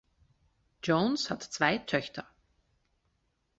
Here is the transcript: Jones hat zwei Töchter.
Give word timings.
Jones 0.81 1.29
hat 1.29 1.43
zwei 1.43 1.77
Töchter. 1.77 2.25